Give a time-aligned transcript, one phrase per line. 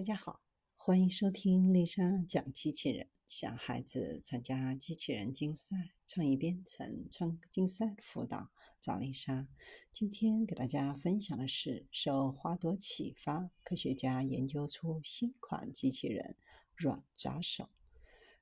[0.00, 0.40] 大家好，
[0.78, 3.06] 欢迎收听丽莎讲机器人。
[3.26, 5.76] 小孩子参加机器人竞赛、
[6.06, 8.48] 创意编程、创竞赛辅导，
[8.80, 9.46] 找丽莎。
[9.92, 16.34] 今天给大家分享的是，受花朵启发，科学家研究出新款机器人——
[16.74, 17.68] 软抓手。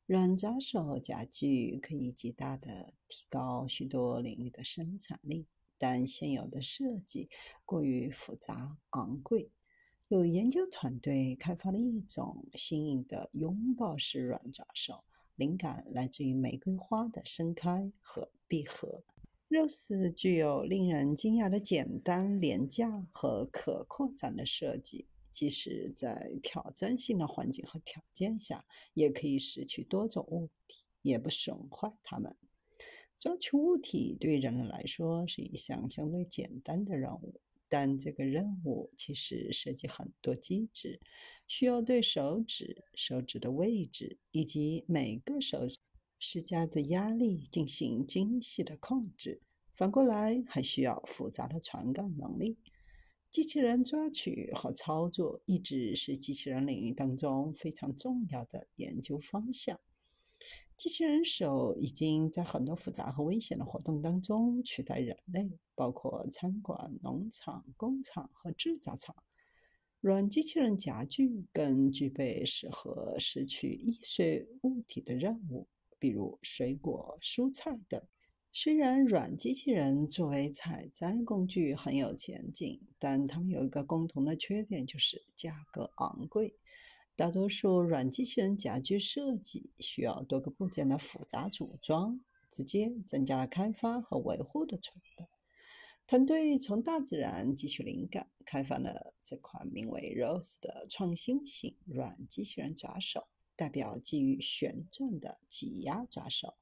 [0.06, 7.28] 软抓手夹具可以极大的提高许多领域的生产力，但现有的设计
[7.64, 9.50] 过于复杂、昂贵。
[10.08, 15.04] 有研究团队开发了一种新颖的拥抱式软爪手，
[15.36, 19.04] 灵感来自于玫瑰花的盛开和闭合。
[19.50, 28.64] Rose 具有令人惊讶的简单、廉价和可扩展的设计，即使在挑战性的环境和条件下，
[28.94, 32.34] 也可以拾取多种物体，也不损坏它们。
[33.18, 37.42] 抓取物体对人类来说是一项相对简单的任务。
[37.68, 41.00] 但这个任务其实涉及很多机制，
[41.46, 45.76] 需要对手指、手指的位置以及每个手指
[46.18, 49.40] 施加的压力进行精细的控制。
[49.76, 52.58] 反过来，还需要复杂的传感能力。
[53.30, 59.78] 机器人抓取和操作一直是机器人领域当中非常重要的研究方向。
[60.76, 69.16] 机器人手已经在很多复杂和危险的活动当中取代人类，包括餐馆、农场、工厂和制造厂。
[70.00, 75.66] 软机器人夹具更具备适合拾取易碎物体的任务，
[75.98, 78.00] 比如水果、蔬菜等。
[78.52, 86.54] 虽然软机器人作为采摘工具很有前景，但它们有一个共同的缺点，就是价格昂贵。
[87.18, 95.26] 大多数软机器人夹具设计需要多个部件的复杂组装，直接增加了开发和维护的成本。
[96.06, 106.54] 团队从大自然汲取灵感，开发了这款名为 Rose 的创新型软机器人抓手，代表基于旋转的挤压抓手。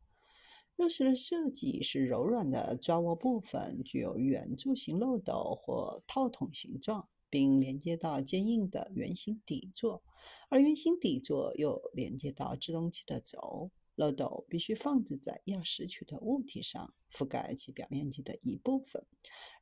[0.78, 7.11] Rose 的设计是柔软的抓握部分具有圆柱形漏斗或套筒形状。
[7.31, 10.03] 并连接到坚硬的圆形底座，
[10.48, 13.70] 而圆形底座又连接到制动器的轴。
[13.95, 19.07] 漏斗必须放置在要拾取的物体上，覆盖其表面积的一部分，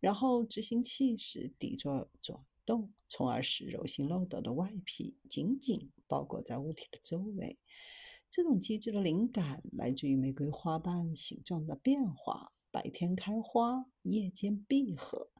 [0.00, 7.60] 然后执行器使底座转动，从而使柔性漏斗的外皮紧紧包裹在物体的周围。
[8.28, 15.30] 这种机制的灵感来自于玫瑰花瓣形状的变化：白天开花，夜间闭合。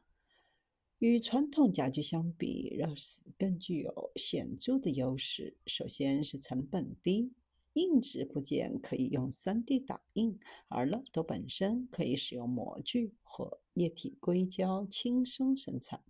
[1.05, 5.55] 与传统家具相比，Rose 更具有显著的优势。
[5.67, 7.31] 首先是成本低，
[7.75, 16.03] 硬质部件可以用 3D 打印，而漏斗本身可以使用模具或液体硅胶轻松生产，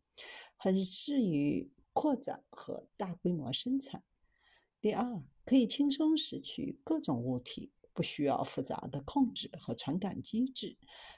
[0.56, 4.04] 很适于扩展和大规模生产。
[4.81, 7.72] 第二，可以轻松拾取各种物体。
[7.94, 10.77] 不需要复杂的控制和传感机制。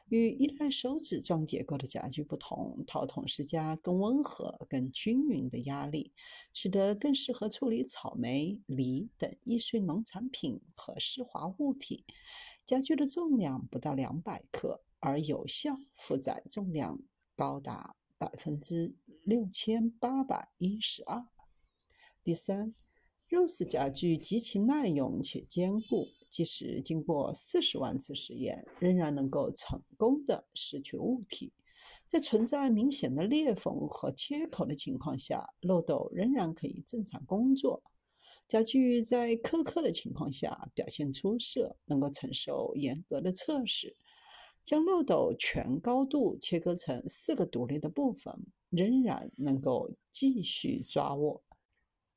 [0.08, 6.12] 与依赖手指状结构的夹具不同，套筒施加更温和、更均匀的压力，
[6.54, 12.04] 使得更适合处理草莓、梨等易碎农产品和湿滑物体。
[12.64, 17.00] 夹具的重量不到两百克，而有效负载重量
[17.34, 18.94] 高达百分之
[19.24, 21.26] 六千八百一十二。
[22.22, 22.74] 第三
[23.28, 26.06] ，Rose 夹具极其耐用且坚固。
[26.28, 31.52] 即使经过四十万次实验，仍然能够成功的拾取物体。
[32.06, 37.82] 在存在明显的裂缝和切口的情况下，漏斗仍然可以正常工作。
[38.46, 43.96] 家具在苛刻的情况下表现出色，能够承受严格的测试。
[44.64, 48.34] 将漏斗全高度切割成四个独立的部分，
[48.70, 51.42] 仍然能够继续抓握。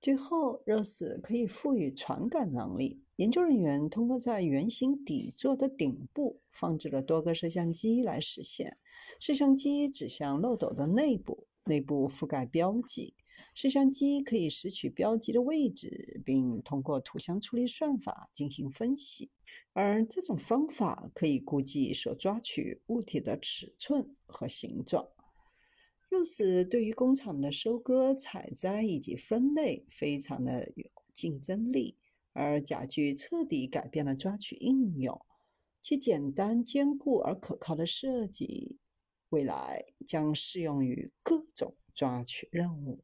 [0.02, 3.02] 最后，Rose 可以赋予传感能力。
[3.18, 8.78] 研究人员通过在圆形底座的顶部放置了多个摄像机来实现。
[9.20, 13.14] 摄像机指向漏斗的内部，内部覆盖标记。
[13.54, 19.30] 摄像机可以拾取标记的位置，并通过图像处理算法进行分析。
[19.74, 25.10] 而这种方法可以估计所抓取物体的尺寸和形状。
[26.10, 31.98] Rose 对于工厂的收割、采摘以及分类非常的有竞争力。
[32.32, 35.20] 而甲具彻底改变了抓取应用，
[35.82, 38.78] 其简单、坚固而可靠的设计，
[39.30, 43.04] 未来将适用于各种抓取任务。